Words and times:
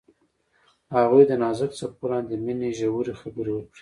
هغوی 0.95 1.23
د 1.27 1.31
نازک 1.41 1.71
څپو 1.79 2.05
لاندې 2.11 2.33
د 2.37 2.41
مینې 2.45 2.69
ژورې 2.79 3.13
خبرې 3.21 3.51
وکړې. 3.53 3.69